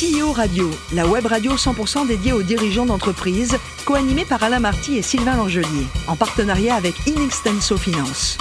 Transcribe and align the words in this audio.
CEO 0.00 0.32
Radio, 0.32 0.70
la 0.94 1.06
web 1.06 1.26
radio 1.26 1.56
100% 1.56 2.08
dédiée 2.08 2.32
aux 2.32 2.42
dirigeants 2.42 2.86
d'entreprise, 2.86 3.58
co-animée 3.84 4.24
par 4.24 4.42
Alain 4.42 4.58
Marty 4.58 4.96
et 4.96 5.02
Sylvain 5.02 5.36
Langelier, 5.36 5.84
en 6.06 6.16
partenariat 6.16 6.74
avec 6.74 6.94
Inextenso 7.06 7.76
Finance. 7.76 8.38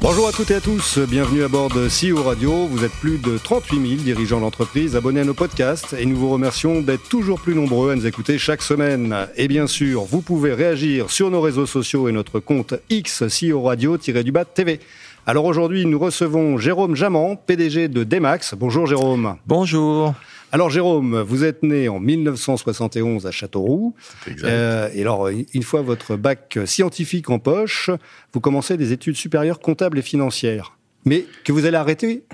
Bonjour 0.00 0.28
à 0.28 0.32
toutes 0.32 0.50
et 0.50 0.54
à 0.54 0.60
tous, 0.62 0.98
bienvenue 0.98 1.42
à 1.42 1.48
bord 1.48 1.68
de 1.68 1.88
CEO 1.88 2.22
Radio. 2.22 2.64
Vous 2.64 2.86
êtes 2.86 2.92
plus 2.92 3.18
de 3.18 3.36
38 3.36 3.86
000 3.86 4.02
dirigeants 4.02 4.40
d'entreprise 4.40 4.96
abonnés 4.96 5.20
à 5.20 5.24
nos 5.24 5.34
podcasts 5.34 5.92
et 5.92 6.06
nous 6.06 6.16
vous 6.16 6.30
remercions 6.30 6.80
d'être 6.80 7.06
toujours 7.06 7.38
plus 7.38 7.54
nombreux 7.54 7.90
à 7.92 7.94
nous 7.94 8.06
écouter 8.06 8.38
chaque 8.38 8.62
semaine. 8.62 9.14
Et 9.36 9.46
bien 9.46 9.66
sûr, 9.66 10.04
vous 10.04 10.22
pouvez 10.22 10.54
réagir 10.54 11.10
sur 11.10 11.30
nos 11.30 11.42
réseaux 11.42 11.66
sociaux 11.66 12.08
et 12.08 12.12
notre 12.12 12.40
compte 12.40 12.72
X 12.88 13.24
CEO 13.24 13.60
Radio-du-bas 13.60 14.46
TV. 14.46 14.80
Alors 15.26 15.44
aujourd'hui, 15.44 15.84
nous 15.84 15.98
recevons 15.98 16.56
Jérôme 16.56 16.96
Jamant, 16.96 17.36
PDG 17.36 17.88
de 17.88 18.04
Demax. 18.04 18.54
Bonjour 18.54 18.86
Jérôme. 18.86 19.36
Bonjour. 19.46 20.14
Alors 20.52 20.68
Jérôme, 20.70 21.20
vous 21.20 21.44
êtes 21.44 21.62
né 21.62 21.88
en 21.88 22.00
1971 22.00 23.26
à 23.26 23.30
Châteauroux. 23.30 23.94
Exact. 24.26 24.48
Euh, 24.48 24.88
et 24.94 25.02
alors, 25.02 25.28
une 25.28 25.62
fois 25.62 25.82
votre 25.82 26.16
bac 26.16 26.58
scientifique 26.66 27.30
en 27.30 27.38
poche, 27.38 27.90
vous 28.32 28.40
commencez 28.40 28.76
des 28.76 28.92
études 28.92 29.16
supérieures 29.16 29.60
comptables 29.60 29.98
et 29.98 30.02
financières. 30.02 30.76
Mais 31.04 31.24
que 31.44 31.52
vous 31.52 31.66
allez 31.66 31.76
arrêter 31.76 32.24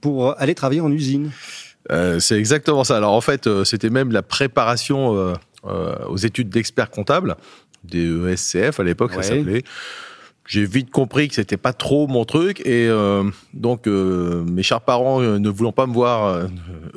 pour 0.00 0.40
aller 0.40 0.54
travailler 0.54 0.80
en 0.80 0.92
usine. 0.92 1.30
Euh, 1.90 2.20
c'est 2.20 2.38
exactement 2.38 2.84
ça. 2.84 2.96
Alors 2.96 3.12
en 3.12 3.20
fait, 3.20 3.46
euh, 3.46 3.64
c'était 3.64 3.90
même 3.90 4.12
la 4.12 4.22
préparation 4.22 5.34
euh, 5.66 5.94
aux 6.08 6.16
études 6.16 6.50
d'expert 6.50 6.90
comptable, 6.90 7.36
des 7.82 8.06
ESCF 8.06 8.78
à 8.80 8.84
l'époque, 8.84 9.10
Ouais. 9.16 9.22
ça 9.22 9.30
s'appelait. 9.34 9.64
J'ai 10.46 10.66
vite 10.66 10.90
compris 10.90 11.28
que 11.28 11.34
c'était 11.34 11.56
pas 11.56 11.72
trop 11.72 12.06
mon 12.06 12.26
truc 12.26 12.60
et 12.66 12.86
euh, 12.86 13.24
donc 13.54 13.86
euh, 13.86 14.44
mes 14.44 14.62
chers 14.62 14.82
parents 14.82 15.22
euh, 15.22 15.38
ne 15.38 15.48
voulant 15.48 15.72
pas 15.72 15.86
me 15.86 15.94
voir 15.94 16.48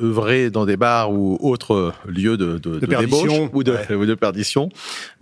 œuvrer 0.02 0.50
dans 0.50 0.64
des 0.66 0.76
bars 0.76 1.12
ou 1.12 1.38
autres 1.40 1.92
lieux 2.06 2.36
de, 2.36 2.58
de, 2.58 2.78
de 2.78 2.86
perdition. 2.86 3.24
débauche 3.26 3.50
ou 3.52 3.62
de, 3.62 3.72
Ouais. 3.72 3.94
ou 3.94 4.06
de 4.06 4.14
perdition, 4.14 4.68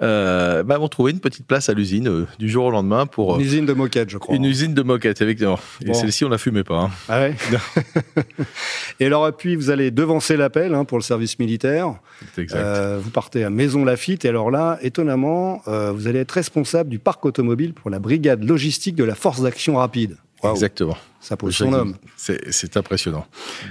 euh, 0.02 0.62
bah, 0.62 0.78
m'ont 0.78 0.88
trouvé 0.88 1.12
une 1.12 1.20
petite 1.20 1.46
place 1.46 1.68
à 1.68 1.74
l'usine 1.74 2.08
euh, 2.08 2.26
du 2.38 2.48
jour 2.48 2.66
au 2.66 2.70
lendemain 2.70 3.06
pour 3.06 3.36
Une 3.36 3.42
usine 3.42 3.66
de 3.66 3.72
moquette, 3.72 4.10
je 4.10 4.18
crois. 4.18 4.34
une 4.36 4.44
usine 4.44 4.74
de 4.74 4.82
moquettes, 4.82 5.20
effectivement. 5.22 5.58
Et 5.82 5.86
Bon. 5.86 5.94
celle-ci, 5.94 6.24
on 6.24 6.28
la 6.28 6.38
fumait 6.38 6.64
pas. 6.64 6.78
hein. 6.82 6.90
Ah 7.08 7.20
ouais 7.20 7.34
Et 9.00 9.06
alors, 9.06 9.30
puis, 9.36 9.56
vous 9.56 9.70
allez 9.70 9.90
devancer 9.90 10.36
l'appel 10.36 10.74
hein, 10.74 10.84
pour 10.84 10.98
le 10.98 11.02
service 11.02 11.38
militaire. 11.38 11.94
Exact. 12.38 12.58
Euh, 12.58 12.98
vous 13.02 13.10
partez 13.10 13.44
à 13.44 13.50
Maison 13.50 13.84
Lafitte. 13.84 14.24
Et 14.24 14.28
alors 14.28 14.50
là, 14.50 14.78
étonnamment, 14.82 15.62
vous 15.66 16.06
allez 16.06 16.20
être 16.20 16.32
responsable 16.32 16.90
du 16.90 16.98
parc 16.98 17.24
automobile 17.24 17.74
pour 17.74 17.90
la 17.90 17.98
brigade 17.98 18.44
logistique 18.44 18.94
de 18.96 19.04
la 19.04 19.14
force 19.14 19.40
d'action 19.42 19.76
rapide. 19.76 20.16
Exactement. 20.52 20.96
ça 21.20 21.36
pose 21.36 21.54
son 21.54 21.72
homme. 21.72 21.96
C'est 22.16 22.76
impressionnant. 22.76 23.26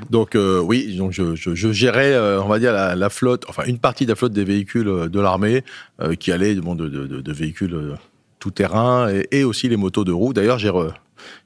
Donc 0.09 0.35
euh, 0.35 0.59
oui, 0.59 0.95
donc 0.95 1.11
je, 1.11 1.35
je, 1.35 1.55
je 1.55 1.71
gérais, 1.71 2.13
euh, 2.13 2.41
on 2.41 2.47
va 2.47 2.59
dire 2.59 2.73
la, 2.73 2.95
la 2.95 3.09
flotte, 3.09 3.45
enfin 3.47 3.63
une 3.65 3.79
partie 3.79 4.05
de 4.05 4.11
la 4.11 4.15
flotte 4.15 4.33
des 4.33 4.43
véhicules 4.43 4.87
euh, 4.87 5.09
de 5.09 5.19
l'armée 5.19 5.63
euh, 6.01 6.15
qui 6.15 6.31
allait 6.31 6.55
bon, 6.55 6.75
de, 6.75 6.87
de, 6.87 7.33
véhicules 7.33 7.97
tout 8.39 8.51
terrain 8.51 9.09
et, 9.09 9.27
et 9.31 9.43
aussi 9.43 9.67
les 9.69 9.77
motos 9.77 10.03
de 10.03 10.11
roue. 10.11 10.33
D'ailleurs, 10.33 10.59
j'ai 10.59 10.71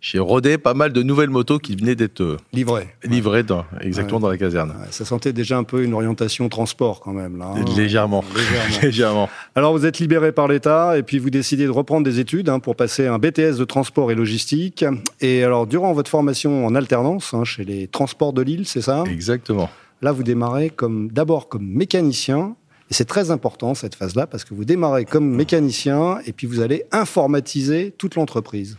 j'ai 0.02 0.19
rodé 0.19 0.58
pas 0.58 0.73
mal 0.73 0.94
de 0.94 1.03
nouvelles 1.03 1.30
motos 1.30 1.59
qui 1.59 1.75
venaient 1.75 1.95
d'être 1.95 2.22
euh, 2.22 2.38
Livré. 2.53 2.88
livrées 3.03 3.44
dans, 3.44 3.66
exactement 3.81 4.17
Ouais. 4.17 4.21
dans 4.23 4.30
la 4.30 4.38
caserne. 4.38 4.69
Ouais, 4.71 4.88
ça 4.91 5.05
sentait 5.05 5.33
déjà 5.33 5.58
un 5.58 5.63
peu 5.63 5.83
une 5.83 5.94
orientation 5.94 6.47
transport 6.49 6.99
quand 7.02 7.13
même. 7.13 7.38
Là, 7.38 7.53
hein. 7.55 7.66
Légèrement. 7.77 8.23
Légèrement. 8.36 8.80
Légèrement. 8.81 9.30
Alors 9.55 9.73
vous 9.77 9.86
êtes 9.86 9.99
libéré 9.99 10.31
par 10.31 10.47
l'État 10.47 10.97
et 10.97 11.03
puis 11.03 11.19
vous 11.19 11.30
décidez 11.30 11.66
de 11.66 11.69
reprendre 11.71 12.03
des 12.05 12.19
études 12.19 12.49
hein, 12.49 12.59
pour 12.59 12.75
passer 12.75 13.08
un 13.08 13.19
BTS 13.19 13.58
de 13.58 13.66
transport 13.66 14.11
et 14.11 14.16
logistique. 14.16 14.86
Et 15.21 15.44
alors 15.44 15.67
durant 15.67 15.93
votre 15.93 16.09
formation 16.09 16.66
en 16.66 16.75
alternance 16.75 17.33
hein, 17.33 17.43
chez 17.43 17.64
les 17.64 17.88
transports 17.88 18.33
de 18.33 18.41
Lille, 18.41 18.66
c'est 18.66 18.81
ça? 18.81 19.03
Exactement. 19.09 19.69
Là 20.02 20.11
vous 20.11 20.23
démarrez 20.23 20.69
comme 20.69 21.09
d'abord 21.11 21.49
comme 21.49 21.66
mécanicien. 21.67 22.55
Et 22.91 22.95
c'est 22.95 23.05
très 23.05 23.30
important 23.30 23.75
cette 23.75 23.93
phase-là 23.93 24.25
parce 24.25 24.43
que 24.43 24.55
vous 24.55 24.66
démarrez 24.66 25.05
comme 25.05 25.30
mécanicien 25.30 26.17
et 26.25 26.33
puis 26.33 26.47
vous 26.47 26.59
allez 26.59 26.86
informatiser 26.91 27.93
toute 27.97 28.15
l'entreprise. 28.15 28.77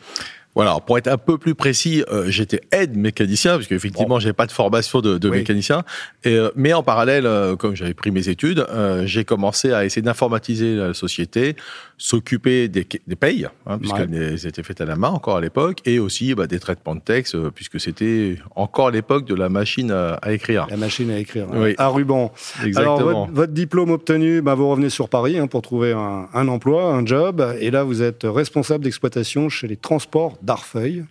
Voilà, 0.57 0.79
pour 0.85 0.99
être 0.99 1.07
un 1.07 1.17
peu 1.17 1.39
plus 1.39 1.55
précis, 1.55 2.03
euh, 2.11 2.25
j'étais 2.29 2.61
aide 2.73 2.97
mécanicien, 2.97 3.53
parce 3.55 3.69
qu'effectivement, 3.69 4.19
j'ai 4.19 4.33
pas 4.33 4.47
de 4.47 4.53
formation 4.53 5.01
de, 5.01 5.17
de 5.17 5.29
Oui. 5.29 5.39
mécanicien. 5.39 5.85
Et, 6.25 6.35
euh, 6.35 6.51
mais 6.57 6.73
en 6.73 6.83
parallèle, 6.83 7.25
euh, 7.25 7.55
comme 7.55 7.77
j'avais 7.77 7.95
pris 7.95 8.11
mes 8.11 8.29
études, 8.29 8.67
j'ai 9.05 9.25
commencé 9.25 9.73
à 9.73 9.85
essayer 9.85 10.03
d'informatiser 10.03 10.75
la 10.75 10.93
société, 10.93 11.55
s'occuper 11.99 12.69
des, 12.69 12.87
des 13.07 13.17
payes, 13.17 13.47
hein, 13.67 13.79
puisqu'elles 13.79 14.47
étaient 14.47 14.63
faites 14.63 14.81
à 14.81 14.87
la 14.87 14.97
main 14.97 15.11
encore 15.11 15.37
à 15.37 15.41
l'époque, 15.41 15.79
et 15.85 15.99
aussi 16.01 16.35
bah, 16.35 16.47
des 16.47 16.59
traitements 16.59 16.95
de 16.97 17.01
texte, 17.01 17.37
puisque 17.51 17.79
c'était 17.79 18.37
encore 18.57 18.91
l'époque 18.91 19.27
de 19.27 19.35
la 19.35 19.49
machine 19.49 19.91
à, 19.93 20.15
à 20.15 20.33
écrire. 20.33 20.67
La 20.71 20.77
machine 20.77 21.11
à 21.11 21.19
écrire, 21.19 21.47
Oui. 21.53 21.75
à 21.79 21.89
ruban. 21.89 22.33
Exactement. 22.65 22.97
Alors, 22.97 23.27
votre, 23.27 23.33
votre 23.33 23.53
diplôme 23.53 23.91
obtenu, 23.91 24.41
bah, 24.43 24.55
vous 24.57 24.69
revenez 24.69 24.91
sur 24.91 25.09
Paris 25.09 25.39
hein, 25.39 25.47
pour 25.47 25.63
trouver 25.63 25.93
un, 25.93 26.29
un 26.35 26.49
emploi, 26.49 26.93
un 26.93 27.07
job. 27.07 27.45
Et 27.61 27.71
là, 27.71 27.85
vous 27.85 28.03
êtes 28.03 28.23
responsable 28.25 28.83
d'exploitation 28.85 29.49
chez 29.49 29.69
les 29.69 29.77
transports 29.77 30.37
d'Arfeuil. 30.51 31.05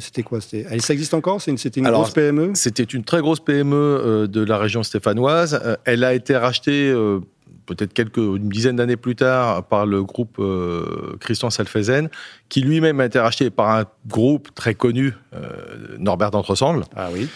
C'était 0.00 0.24
quoi 0.24 0.40
Ça 0.40 0.58
existe 0.92 1.14
encore 1.14 1.40
C'était 1.40 1.78
une, 1.78 1.86
Alors, 1.86 2.00
grosse 2.00 2.14
PME 2.14 2.50
C'était 2.54 2.82
une 2.82 3.04
très 3.04 3.20
grosse 3.20 3.38
PME 3.38 3.76
euh, 3.76 4.26
de 4.26 4.42
la 4.42 4.58
région 4.58 4.82
stéphanoise. 4.82 5.60
Euh, 5.64 5.76
elle 5.84 6.02
a 6.02 6.14
été 6.14 6.36
rachetée 6.36 6.90
euh, 6.90 7.20
peut-être 7.66 7.92
quelques 7.92 8.16
une 8.16 8.48
dizaine 8.48 8.74
d'années 8.74 8.96
plus 8.96 9.14
tard 9.14 9.62
par 9.68 9.86
le 9.86 10.02
groupe 10.02 10.42
Christian 11.20 11.48
Salfezen, 11.50 12.08
qui 12.48 12.60
lui-même 12.60 12.98
a 12.98 13.04
été 13.04 13.20
racheté 13.20 13.50
par 13.50 13.70
un 13.70 13.84
groupe 14.08 14.52
très 14.54 14.74
connu, 14.74 15.12
Norbert 15.98 16.32
d'Entresemble, 16.32 16.84
Ah 16.96 17.08
oui. 17.12 17.28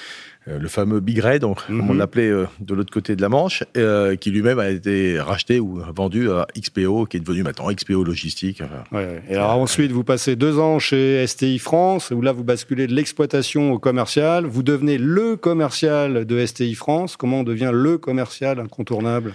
Euh, 0.49 0.59
le 0.59 0.69
fameux 0.69 1.01
Big 1.01 1.19
Red, 1.19 1.41
donc, 1.43 1.65
comme 1.67 1.81
on 1.91 1.93
Mhm. 1.93 1.99
l'appelait 1.99 2.29
euh, 2.31 2.47
de 2.61 2.75
l'autre 2.75 2.93
côté 2.93 3.17
de 3.17 3.23
la 3.23 3.29
Manche, 3.29 3.65
euh, 3.77 4.17
qui 4.17 4.31
lui-même 4.31 4.59
a 4.59 4.69
été 4.71 5.19
racheté 5.21 5.59
ou 5.61 5.81
vendu 5.95 6.31
à 6.31 6.47
XPO, 6.57 7.07
qui 7.07 7.17
est 7.17 7.21
devenu 7.21 7.43
maintenant 7.43 7.71
XPO 7.73 8.05
Logistique. 8.05 8.63
Enfin, 8.63 8.85
Ouais, 8.97 9.05
ouais. 9.07 9.23
Et 9.29 9.35
alors 9.35 9.59
ensuite, 9.59 9.93
vous 9.93 10.05
passez 10.05 10.37
deux 10.37 10.59
ans 10.59 10.79
chez 10.79 11.27
STI 11.27 11.59
France, 11.59 12.13
où 12.15 12.21
là, 12.23 12.33
vous 12.33 12.45
basculez 12.45 12.87
de 12.87 12.95
l'exploitation 12.95 13.73
au 13.73 13.79
commercial. 13.79 14.47
Vous 14.47 14.63
devenez 14.63 14.99
le 14.99 15.37
commercial 15.37 16.25
de 16.25 16.47
STI 16.47 16.75
France. 16.75 17.17
Comment 17.17 17.41
on 17.41 17.45
devient 17.45 17.71
le 17.73 17.99
commercial 17.99 18.61
incontournable? 18.61 19.35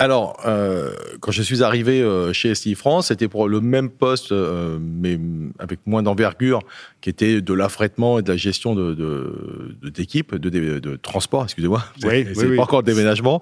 Alors, 0.00 0.40
euh, 0.46 0.92
quand 1.20 1.32
je 1.32 1.42
suis 1.42 1.62
arrivé 1.64 2.00
euh, 2.00 2.32
chez 2.32 2.54
STI 2.54 2.76
France, 2.76 3.08
c'était 3.08 3.26
pour 3.26 3.48
le 3.48 3.60
même 3.60 3.90
poste, 3.90 4.30
euh, 4.30 4.78
mais 4.80 5.18
avec 5.58 5.80
moins 5.86 6.04
d'envergure, 6.04 6.60
qui 7.00 7.10
était 7.10 7.40
de 7.40 7.52
l'affrètement 7.52 8.20
et 8.20 8.22
de 8.22 8.30
la 8.30 8.36
gestion 8.36 8.74
de 8.76 8.94
de- 8.94 9.74
de- 9.82 10.38
de, 10.38 10.78
de, 10.78 10.96
transport, 10.96 11.42
excusez-moi. 11.44 11.82
Oui, 11.96 12.00
C'est 12.02 12.08
oui, 12.08 12.26
c'est 12.34 12.46
oui. 12.46 12.56
pas 12.56 12.62
encore 12.62 12.82
de 12.84 12.90
déménagement. 12.92 13.40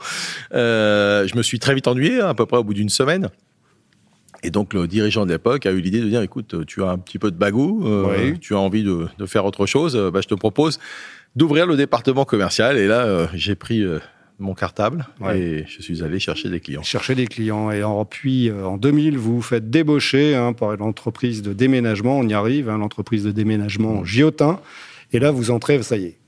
Euh, 0.54 1.26
je 1.26 1.36
me 1.36 1.42
suis 1.42 1.58
très 1.58 1.74
vite 1.74 1.88
ennuyé, 1.88 2.20
hein, 2.20 2.28
à 2.28 2.34
peu 2.34 2.46
près 2.46 2.56
au 2.56 2.64
bout 2.64 2.74
d'une 2.74 2.88
semaine. 2.88 3.28
Et 4.42 4.50
donc, 4.50 4.72
le 4.74 4.86
dirigeant 4.86 5.26
de 5.26 5.32
l'époque 5.32 5.66
a 5.66 5.72
eu 5.72 5.80
l'idée 5.80 6.00
de 6.00 6.08
dire, 6.08 6.22
écoute, 6.22 6.64
tu 6.66 6.82
as 6.82 6.88
un 6.88 6.98
petit 6.98 7.18
peu 7.18 7.30
de 7.30 7.36
bagou, 7.36 7.82
euh, 7.86 8.30
Oui. 8.32 8.38
tu 8.38 8.54
as 8.54 8.58
envie 8.58 8.82
de, 8.82 9.08
de 9.18 9.26
faire 9.26 9.44
autre 9.44 9.66
chose, 9.66 9.94
euh, 9.96 10.10
bah, 10.10 10.20
je 10.22 10.28
te 10.28 10.34
propose 10.34 10.78
d'ouvrir 11.34 11.66
le 11.66 11.76
département 11.76 12.24
commercial. 12.24 12.78
Et 12.78 12.86
là, 12.86 13.28
j'ai 13.34 13.54
pris 13.56 13.82
euh, 13.82 13.98
mon 14.38 14.54
cartable 14.54 15.06
Ouais. 15.20 15.38
et 15.40 15.64
je 15.66 15.80
suis 15.82 16.02
allé 16.02 16.18
chercher 16.18 16.48
des 16.50 16.60
clients. 16.60 16.82
chercher 16.82 17.14
des 17.14 17.26
clients. 17.26 17.70
Et 17.70 17.82
en, 17.82 18.04
puis, 18.04 18.50
euh, 18.50 18.66
en 18.66 18.76
2000, 18.76 19.16
vous 19.18 19.36
vous 19.36 19.42
faites 19.42 19.70
débaucher 19.70 20.34
hein, 20.34 20.52
par 20.52 20.76
l'entreprise 20.76 21.42
de 21.42 21.52
déménagement. 21.52 22.18
On 22.18 22.26
y 22.28 22.34
arrive, 22.34 22.68
hein, 22.68 22.78
l'entreprise 22.78 23.24
de 23.24 23.30
déménagement 23.30 24.04
Giotin. 24.04 24.60
Et 25.12 25.18
là, 25.18 25.30
vous 25.30 25.50
entrez, 25.50 25.82
ça 25.82 25.96
y 25.96 26.04
est. 26.04 26.18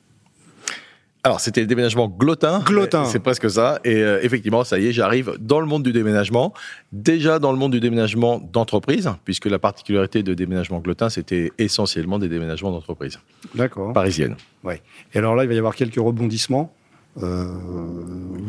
Alors, 1.24 1.40
c'était 1.40 1.60
le 1.60 1.66
déménagement 1.66 2.08
Glotin. 2.08 2.60
Glotin. 2.64 3.04
C'est 3.04 3.18
presque 3.18 3.50
ça. 3.50 3.80
Et 3.84 3.96
euh, 3.96 4.20
effectivement, 4.22 4.62
ça 4.64 4.78
y 4.78 4.86
est, 4.86 4.92
j'arrive 4.92 5.34
dans 5.40 5.60
le 5.60 5.66
monde 5.66 5.82
du 5.82 5.92
déménagement. 5.92 6.54
Déjà 6.92 7.38
dans 7.40 7.50
le 7.52 7.58
monde 7.58 7.72
du 7.72 7.80
déménagement 7.80 8.38
d'entreprise, 8.38 9.10
puisque 9.24 9.46
la 9.46 9.58
particularité 9.58 10.22
de 10.22 10.32
déménagement 10.32 10.78
Glotin, 10.78 11.10
c'était 11.10 11.52
essentiellement 11.58 12.18
des 12.18 12.28
déménagements 12.28 12.70
d'entreprise 12.70 13.18
D'accord. 13.54 13.92
parisiennes. 13.92 14.36
Et 15.14 15.18
alors 15.18 15.34
là, 15.34 15.44
il 15.44 15.48
va 15.48 15.54
y 15.54 15.58
avoir 15.58 15.74
quelques 15.74 15.96
rebondissements. 15.98 16.72
Euh, 17.22 17.46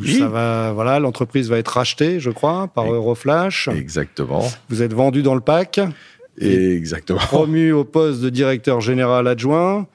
Oui. 0.02 0.18
Ça 0.20 0.28
va, 0.30 0.72
voilà, 0.74 1.00
l'entreprise 1.00 1.50
va 1.50 1.58
être 1.58 1.68
rachetée, 1.70 2.20
je 2.20 2.30
crois, 2.30 2.68
par. 2.68 2.92
Euroflash. 2.94 3.68
Exactement. 3.68 4.48
Vous 4.70 4.82
êtes 4.82 4.94
vendu 4.94 5.22
dans 5.24 5.36
le 5.36 5.42
pack, 5.42 5.80
Exactement. 6.40 7.20
promu 7.20 7.72
au 7.74 7.84
poste 7.84 8.22
de 8.22 8.30
directeur 8.30 8.80
général 8.82 9.28
adjoint. 9.28 9.88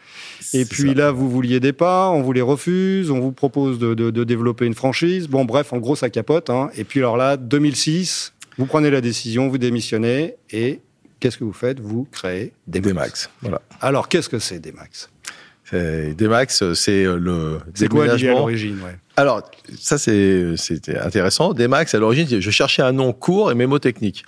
Et 0.53 0.65
puis 0.67 0.89
ça. 0.91 0.95
là, 0.95 1.11
vous 1.11 1.31
vouliez 1.31 1.59
des 1.59 1.73
parts, 1.73 2.13
on 2.13 2.21
vous 2.23 2.33
les 2.33 2.43
refuse, 2.43 3.11
on 3.11 3.19
vous 3.21 3.33
propose 3.33 3.79
de, 3.79 3.95
de- 3.95 4.11
de 4.11 4.25
développer 4.25 4.67
une 4.67 4.75
franchise. 4.75 5.27
Bon, 5.27 5.45
bref, 5.47 5.73
en 5.73 5.79
gros, 5.79 5.97
ça 5.97 6.11
capote. 6.11 6.51
hein. 6.51 6.69
Et 6.77 6.85
puis 6.85 7.01
alors 7.01 7.17
là, 7.17 7.37
2006, 7.39 8.35
vous 8.59 8.67
prenez 8.67 8.91
la 8.91 9.01
décision, 9.01 9.49
vous 9.49 9.59
démissionnez 9.59 10.35
et 10.51 10.81
qu'est-ce 11.19 11.39
que 11.39 11.45
vous 11.45 11.53
faites? 11.55 11.81
Vous 11.81 12.07
créez 12.13 12.53
Des 12.67 12.81
Demax. 12.81 12.95
max. 13.07 13.31
Voilà. 13.41 13.63
Alors, 13.81 14.09
qu'est-ce 14.09 14.29
que 14.29 14.39
c'est 14.39 14.59
Demax? 14.61 15.09
Demax, 15.73 16.73
c'est 16.75 17.05
le 17.05 17.59
C'est 17.75 17.89
quoi 17.89 18.05
à 18.05 18.17
l'origine 18.17 18.77
ouais. 18.85 18.97
Alors, 19.17 19.43
ça, 19.79 19.97
c'est, 19.97 20.57
c'était 20.57 20.99
intéressant. 20.99 21.53
Demax, 21.55 21.95
à 21.95 21.99
l'origine, 22.01 22.27
je 22.41 22.51
cherchais 22.51 22.83
un 22.83 22.91
nom 22.91 23.13
court 23.13 23.53
et 23.53 23.55
mémotechnique. 23.55 24.25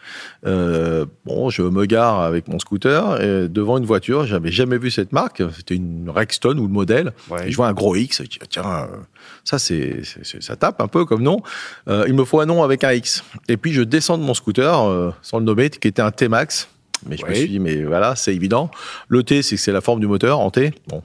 Euh, 0.47 1.06
bon, 1.25 1.50
je 1.50 1.62
me 1.62 1.87
gare 1.87 2.21
avec 2.21 2.47
mon 2.47 2.61
scooter 2.61 3.21
et 3.21 3.49
devant 3.49 3.79
une 3.79 3.85
voiture. 3.85 4.27
J'avais 4.27 4.53
jamais 4.53 4.79
vu 4.79 4.93
cette 4.93 5.12
marque. 5.12 5.43
C'était 5.56 5.75
une 5.75 6.09
Rexton 6.09 6.56
ou 6.59 6.69
le 6.69 6.73
modèle. 6.73 7.12
Ouais. 7.29 7.49
Et 7.49 7.50
je 7.50 7.56
vois 7.56 7.67
un 7.67 7.73
gros 7.73 7.97
X. 7.97 8.23
Je 8.23 8.29
dis, 8.29 8.38
tiens, 8.49 8.62
euh, 8.65 8.97
ça, 9.43 9.59
c'est, 9.59 10.03
c'est- 10.23 10.41
ça 10.41 10.55
tape 10.55 10.81
un 10.81 10.87
peu 10.88 11.05
comme 11.05 11.23
nom. 11.23 11.43
Euh, 11.88 12.05
il 12.06 12.15
me 12.15 12.25
faut 12.25 12.38
un 12.38 12.47
nom 12.47 12.62
avec 12.62 12.85
un 12.85 12.93
X. 12.93 13.25
Et 13.49 13.56
puis, 13.56 13.73
je 13.73 13.83
descends 13.83 14.19
de 14.19 14.23
mon 14.23 14.35
scooter, 14.35 14.85
euh, 14.88 15.11
sans 15.21 15.41
le 15.41 15.44
nommer, 15.44 15.69
qui 15.69 15.88
était 15.88 16.00
un 16.03 16.12
T-Max. 16.12 16.69
Mais 17.09 17.17
je 17.17 17.27
me 17.27 17.35
suis 17.35 17.49
dit, 17.49 17.59
mais 17.59 17.83
voilà, 17.83 18.17
c'est 18.17 18.35
évident. 18.35 18.71
Le 19.09 19.23
T, 19.23 19.43
c'est 19.43 19.57
que 19.57 19.61
c'est 19.61 19.73
la 19.73 19.81
forme 19.81 20.01
du 20.01 20.07
moteur 20.07 20.41
en 20.41 20.51
T. 20.51 20.73
Bon. 20.89 21.03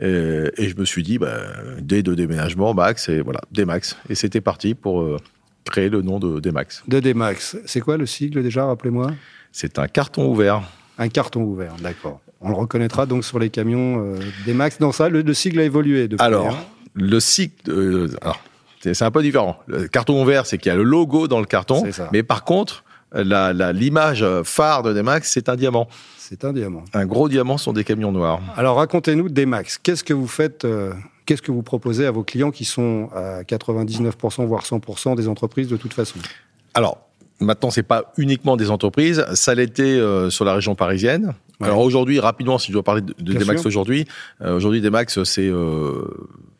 Et, 0.00 0.50
et 0.56 0.68
je 0.68 0.76
me 0.76 0.84
suis 0.84 1.02
dit, 1.02 1.18
bah, 1.18 1.38
D 1.80 2.02
de 2.02 2.14
déménagement, 2.14 2.74
Max, 2.74 3.08
et 3.08 3.20
voilà, 3.20 3.40
D-Max. 3.52 3.96
Et 4.10 4.14
c'était 4.14 4.40
parti 4.40 4.74
pour 4.74 5.00
euh, 5.00 5.16
créer 5.64 5.88
le 5.88 6.02
nom 6.02 6.18
de 6.18 6.40
D-Max. 6.40 6.82
De 6.88 6.98
D-Max. 7.00 7.56
C'est 7.66 7.80
quoi 7.80 7.96
le 7.96 8.06
sigle 8.06 8.42
déjà, 8.42 8.66
rappelez-moi? 8.66 9.12
C'est 9.52 9.78
un 9.78 9.86
carton 9.86 10.26
ouvert. 10.26 10.62
Un 10.98 11.08
carton 11.08 11.42
ouvert, 11.42 11.74
d'accord. 11.80 12.20
On 12.40 12.48
le 12.50 12.56
reconnaîtra 12.56 13.06
donc 13.06 13.24
sur 13.24 13.38
les 13.38 13.50
camions 13.50 14.04
euh, 14.04 14.18
D-Max. 14.44 14.78
Dans 14.78 14.92
ça, 14.92 15.08
le, 15.08 15.22
le 15.22 15.34
sigle 15.34 15.60
a 15.60 15.64
évolué 15.64 16.08
depuis. 16.08 16.24
Alors, 16.24 16.48
hein. 16.48 16.58
le 16.94 17.20
cycle. 17.20 17.70
euh, 17.70 18.08
alors, 18.22 18.40
c'est 18.80 19.02
un 19.02 19.10
peu 19.10 19.22
différent. 19.22 19.58
Le 19.66 19.88
carton 19.88 20.22
ouvert, 20.22 20.46
c'est 20.46 20.58
qu'il 20.58 20.70
y 20.70 20.72
a 20.72 20.76
le 20.76 20.84
logo 20.84 21.26
dans 21.26 21.40
le 21.40 21.46
carton. 21.46 21.84
Mais 22.12 22.22
par 22.22 22.44
contre, 22.44 22.84
l'image 23.14 24.24
phare 24.44 24.82
de 24.82 24.92
D-Max, 24.92 25.30
c'est 25.32 25.48
un 25.48 25.56
diamant. 25.56 25.88
c'est 26.18 26.44
un 26.44 26.52
diamant. 26.52 26.84
Un 26.92 27.06
gros 27.06 27.28
diamant 27.28 27.58
sont 27.58 27.72
des 27.72 27.84
camions 27.84 28.12
noirs. 28.12 28.40
Alors 28.56 28.76
racontez-nous 28.76 29.28
D-Max. 29.28 29.78
Qu'est-ce 29.78 30.04
que 30.04 30.14
vous 30.14 30.28
faites 30.28 30.64
euh, 30.64 30.92
Qu'est-ce 31.26 31.42
que 31.42 31.52
vous 31.52 31.62
proposez 31.62 32.06
à 32.06 32.10
vos 32.10 32.22
clients 32.22 32.50
qui 32.50 32.64
sont 32.64 33.10
à 33.14 33.42
99% 33.42 34.46
voire 34.46 34.64
100% 34.64 35.16
des 35.16 35.28
entreprises 35.28 35.68
de 35.68 35.76
toute 35.76 35.92
façon? 35.92 36.18
Alors, 36.74 36.98
maintenant, 37.40 37.70
c'est 37.70 37.82
pas 37.82 38.12
uniquement 38.16 38.56
des 38.56 38.70
entreprises. 38.70 39.24
Ça 39.34 39.54
l'était 39.54 39.82
euh, 39.82 40.30
sur 40.30 40.44
la 40.44 40.54
région 40.54 40.74
parisienne. 40.74 41.34
Ouais. 41.60 41.66
Alors 41.66 41.80
aujourd'hui, 41.80 42.18
rapidement, 42.20 42.58
si 42.58 42.68
je 42.68 42.72
dois 42.72 42.82
parler 42.82 43.02
de, 43.02 43.12
Demax 43.18 43.66
aujourd'hui, 43.66 44.06
euh, 44.42 44.56
aujourd'hui 44.56 44.80
Demax, 44.80 45.22
c'est 45.24 45.50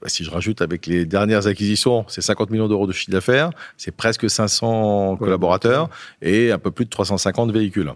si 0.06 0.25
je 0.25 0.31
rajoute 0.31 0.62
avec 0.62 0.87
les 0.87 1.05
dernières 1.05 1.47
acquisitions, 1.47 2.05
c'est 2.09 2.21
50 2.21 2.50
millions 2.50 2.69
d'euros 2.69 2.87
de 2.87 2.93
chiffre 2.93 3.11
d'affaires, 3.11 3.50
c'est 3.77 3.91
presque 3.91 4.29
500 4.31 5.17
collaborateurs 5.17 5.91
et 6.23 6.53
un 6.53 6.59
peu 6.59 6.71
plus 6.71 6.85
de 6.85 6.91
350 6.91 7.53
véhicules. 7.53 7.93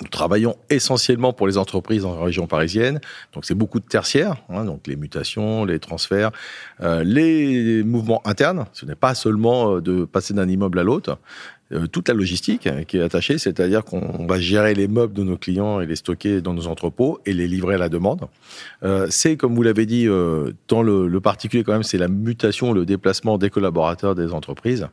Nous 0.00 0.08
travaillons 0.08 0.56
essentiellement 0.68 1.32
pour 1.32 1.46
les 1.46 1.58
entreprises 1.58 2.04
en 2.04 2.20
région 2.20 2.48
parisienne, 2.48 3.00
donc 3.34 3.44
c'est 3.44 3.54
beaucoup 3.54 3.78
de 3.78 3.84
tertiaires, 3.84 4.34
hein, 4.48 4.64
donc 4.64 4.88
les 4.88 4.96
mutations, 4.96 5.64
les 5.64 5.78
transferts, 5.78 6.32
euh, 6.80 7.04
les 7.04 7.84
mouvements 7.84 8.20
internes. 8.26 8.66
Ce 8.72 8.84
n'est 8.84 8.96
pas 8.96 9.14
seulement 9.14 9.76
euh, 9.76 9.80
de 9.80 10.04
passer 10.04 10.34
d'un 10.34 10.48
immeuble 10.48 10.80
à 10.80 10.82
l'autre, 10.82 11.18
toute 11.90 12.08
la 12.08 12.14
logistique 12.14 12.66
euh, 12.66 12.84
qui 12.84 12.98
est 12.98 13.02
attachée, 13.02 13.38
c'est-à-dire 13.38 13.84
qu'on 13.84 14.26
va 14.26 14.38
gérer 14.38 14.74
les 14.74 14.88
meubles 14.88 15.14
de 15.14 15.22
nos 15.22 15.36
clients 15.36 15.80
et 15.80 15.86
les 15.86 15.96
stocker 15.96 16.40
dans 16.40 16.54
nos 16.54 16.66
entrepôts 16.66 17.20
et 17.26 17.32
les 17.32 17.48
livrer 17.48 17.74
à 17.74 17.78
la 17.78 17.88
demande. 17.88 18.28
Euh, 18.82 19.06
c'est, 19.10 19.36
comme 19.36 19.54
vous 19.54 19.62
l'avez 19.62 19.86
dit, 19.86 20.06
euh, 20.06 20.52
dans 20.68 20.82
le, 20.82 21.20
particulier 21.20 21.62
quand 21.62 21.72
même, 21.72 21.82
c'est 21.82 21.98
la 21.98 22.08
mutation, 22.08 22.72
le 22.72 22.84
déplacement 22.84 23.38
des 23.38 23.50
collaborateurs 23.50 24.14
des 24.14 24.32
entreprises. 24.32 24.88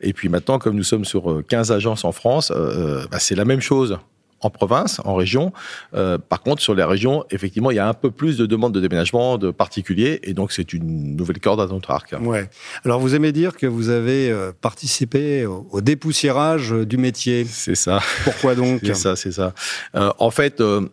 Et 0.00 0.12
puis 0.12 0.28
maintenant, 0.28 0.58
comme 0.58 0.76
nous 0.76 0.84
sommes 0.84 1.04
sur 1.04 1.30
euh, 1.30 1.44
15 1.46 1.72
agences 1.72 2.04
en 2.04 2.12
France, 2.12 2.52
euh, 2.54 3.04
bah, 3.10 3.18
c'est 3.18 3.34
la 3.34 3.44
même 3.44 3.60
chose 3.60 3.98
en 4.42 4.50
province, 4.50 5.00
en 5.04 5.14
région. 5.14 5.52
Euh, 5.94 6.18
par 6.18 6.42
contre, 6.42 6.60
sur 6.60 6.74
les 6.74 6.84
régions, 6.84 7.24
effectivement, 7.30 7.70
il 7.70 7.76
y 7.76 7.80
a 7.80 7.88
un 7.88 7.94
peu 7.94 8.10
plus 8.10 8.36
de 8.36 8.46
demandes 8.46 8.74
de 8.74 8.80
déménagement 8.80 9.38
de 9.38 9.50
particuliers, 9.50 10.20
et 10.24 10.34
donc 10.34 10.52
c'est 10.52 10.72
une 10.72 11.16
nouvelle 11.16 11.40
corde 11.40 11.60
à 11.60 11.66
notre 11.66 11.90
arc. 11.90 12.14
Ouais. 12.20 12.50
Alors 12.84 13.00
vous 13.00 13.14
aimez 13.14 13.32
dire 13.32 13.56
que 13.56 13.66
vous 13.66 13.88
avez 13.88 14.30
euh, 14.30 14.52
participé 14.60 15.46
au, 15.46 15.66
au 15.70 15.80
dépoussiérage 15.80 16.72
du 16.72 16.96
métier. 16.96 17.44
C'est 17.48 17.74
ça. 17.74 18.00
Pourquoi 18.24 18.54
donc? 18.54 18.80
C'est 18.82 18.94
ça, 18.94 19.16
c'est 19.16 19.32
ça. 19.32 19.54
Euh, 19.94 20.10
en 20.18 20.30
fait, 20.30 20.60
euh, 20.60 20.88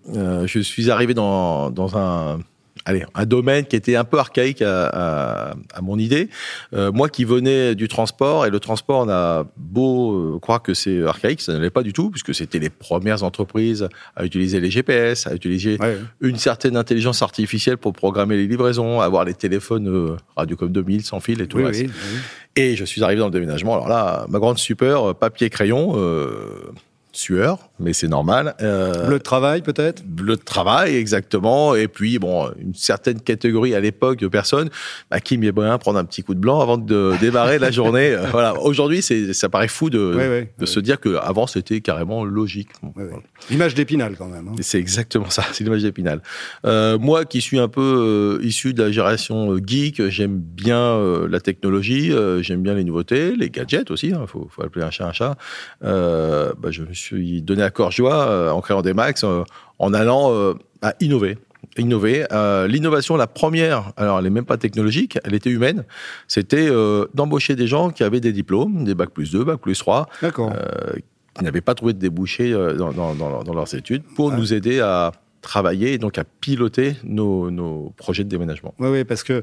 je 0.46 0.60
suis 0.60 0.92
arrivé 0.92 1.14
dans, 1.14 1.72
dans 1.72 1.98
un, 1.98 2.40
allez, 2.86 3.06
un 3.16 3.26
domaine 3.26 3.66
qui 3.66 3.76
était 3.76 3.96
un 3.96 4.04
peu 4.04 4.18
archaïque 4.20 4.62
à, 4.62 4.88
à, 4.88 5.54
à 5.74 5.82
mon 5.82 5.98
idée. 5.98 6.30
Euh, 6.74 6.92
moi 6.92 7.10
qui 7.10 7.24
venais 7.26 7.76
du 7.76 7.88
transport, 7.88 8.46
et 8.46 8.50
le 8.50 8.60
transport, 8.60 9.02
on 9.06 9.10
a 9.10 9.46
beau 9.58 10.36
euh, 10.36 10.40
croire 10.40 10.62
que 10.62 10.74
c'est 10.74 11.04
archaïque, 11.04 11.42
ça 11.42 11.54
ne 11.54 11.60
l'est 11.60 11.70
pas 11.70 11.84
du 11.84 11.94
tout, 11.94 12.10
puisque 12.10 12.34
c'était 12.34 12.60
les 12.60 12.70
premières 12.70 13.24
entreprises 13.24 13.88
à 14.16 14.26
utiliser 14.26 14.60
les 14.60 14.72
GPS, 14.72 15.28
à 15.28 15.34
utiliser 15.36 15.78
Ouais. 15.80 15.98
une 16.22 16.38
certaine 16.38 16.76
intelligence 16.78 17.22
artificielle 17.22 17.78
pour 17.78 17.94
programmer 17.94 18.36
les 18.38 18.48
livraisons, 18.48 19.02
avoir 19.02 19.26
les 19.26 19.34
téléphones 19.34 19.88
euh, 19.88 20.16
Radiocom 20.36 20.72
2000 20.72 21.04
sans 21.04 21.20
fil 21.20 21.42
et 21.42 21.48
tout 21.48 21.58
Oui, 21.58 21.64
le 21.64 21.68
reste. 21.70 21.82
oui, 21.84 21.90
oui. 22.14 22.18
Et 22.56 22.76
je 22.76 22.84
suis 22.84 23.04
arrivé 23.04 23.20
dans 23.20 23.28
le 23.28 23.32
déménagement. 23.32 23.74
Alors 23.74 23.88
là, 23.88 24.26
ma 24.30 24.40
grande 24.40 24.58
super, 24.58 25.10
euh, 25.10 25.14
papier, 25.14 25.50
crayon, 25.50 25.94
euh, 25.96 26.72
sueur, 27.12 27.70
mais 27.80 27.94
c'est 27.94 28.08
normal. 28.08 28.56
Euh, 28.62 29.08
Bleu 29.08 29.18
de 29.18 29.24
travail 29.24 29.62
peut-être? 29.62 30.04
le 30.22 30.38
travail, 30.38 30.96
exactement. 30.96 31.74
Et 31.76 31.88
puis, 31.88 32.20
bon, 32.20 32.50
une 32.60 32.74
certaine 32.76 33.20
catégorie 33.22 33.74
à 33.74 33.80
l'époque 33.80 34.20
de 34.20 34.28
personnes 34.28 34.70
bah, 35.10 35.20
qui 35.20 35.34
aimaient 35.36 35.52
bien 35.52 35.78
prendre 35.80 35.98
un 35.98 36.06
petit 36.06 36.22
coup 36.24 36.36
de 36.36 36.40
blanc 36.40 36.60
avant 36.62 36.78
de 36.78 37.14
démarrer 37.22 37.58
la 37.60 37.72
journée. 37.72 38.12
Euh, 38.14 38.26
Voilà. 38.32 38.60
Aujourd'hui, 38.62 39.02
ça 39.02 39.50
paraît 39.50 39.68
fou 39.68 39.90
de, 39.90 40.00
Ouais, 40.00 40.28
ouais, 40.30 40.54
de 40.58 40.62
ouais. 40.62 40.66
se 40.68 40.80
dire 40.80 41.00
qu'avant, 41.00 41.48
c'était 41.48 41.82
carrément 41.82 42.26
logique. 42.26 42.70
Voilà. 42.96 43.14
L'image 43.50 43.74
d'Épinal 43.74 44.16
quand 44.18 44.28
même. 44.28 44.48
hein. 44.50 44.56
C'est 44.62 44.80
exactement 44.80 45.30
ça, 45.30 45.44
c'est 45.52 45.64
l'image 45.64 45.82
d'Épinal. 45.84 46.22
Euh, 46.66 46.98
moi 47.00 47.26
qui 47.26 47.42
suis 47.42 47.60
un 47.60 47.68
peu 47.70 48.38
euh, 48.42 48.46
issu 48.46 48.74
de 48.74 48.84
la 48.84 48.92
génération 48.92 49.58
geek, 49.66 50.08
j'aime 50.10 50.38
bien 50.38 51.00
la 51.28 51.40
technologie, 51.40 52.12
j'aime 52.42 52.62
bien 52.62 52.74
les 52.76 52.84
nouveautés, 52.84 53.36
les 53.36 53.50
gadgets 53.50 53.90
aussi, 53.92 54.08
il 54.08 54.28
faut, 54.28 54.48
faut 54.52 54.64
appeler 54.64 54.86
un 54.86 54.92
chat 54.92 55.08
un 55.08 55.14
chat. 55.14 55.36
Bah, 55.82 56.72
je 56.72 56.84
me 56.84 56.94
suis 57.00 57.42
donné 57.42 57.64
à 57.64 57.70
cœur 57.72 57.92
joie 57.92 58.28
euh, 58.28 58.50
en 58.52 58.62
créant 58.62 58.82
des 58.82 58.94
Max, 58.94 59.24
euh, 59.24 59.44
en 59.80 59.94
allant 59.94 60.34
euh, 60.34 60.54
à 60.82 60.94
innover. 61.00 61.38
Innover. 61.78 62.26
Euh, 62.32 62.68
L'innovation, 62.68 63.16
la 63.16 63.28
première, 63.28 63.92
alors 63.96 64.18
elle 64.18 64.24
n'est 64.26 64.30
même 64.30 64.46
pas 64.46 64.58
technologique, 64.58 65.18
elle 65.24 65.34
était 65.34 65.50
humaine, 65.50 65.86
c'était 66.28 66.68
euh, 66.70 67.06
d'embaucher 67.14 67.56
des 67.56 67.68
gens 67.68 67.90
qui 67.90 68.04
avaient 68.04 68.20
des 68.20 68.34
diplômes, 68.34 68.84
des 68.86 68.96
bac 68.96 69.10
plus 69.12 69.32
2, 69.32 69.44
bac 69.44 69.60
plus 69.60 69.78
3, 69.78 70.08
D'accord. 70.22 70.52
euh, 70.54 70.94
qui 71.36 71.44
n'avaient 71.44 71.62
pas 71.62 71.76
trouvé 71.76 71.94
de 71.94 72.00
débouchés 72.00 72.52
dans, 72.54 72.92
dans- 72.92 73.14
dans- 73.16 73.44
dans 73.44 73.54
leurs 73.54 73.74
études 73.76 74.04
pour 74.16 74.32
Ah. 74.34 74.38
nous 74.38 74.54
aider 74.54 74.80
à 74.82 75.12
travailler 75.42 75.94
et 75.94 75.98
donc 75.98 76.18
à 76.18 76.24
piloter 76.24 76.96
nos, 77.04 77.50
nos 77.52 77.94
projets 77.96 78.24
de 78.24 78.30
déménagement. 78.30 78.74
Oui, 78.80 78.90
oui, 78.90 79.04
parce 79.04 79.24
que 79.24 79.34
euh, 79.34 79.42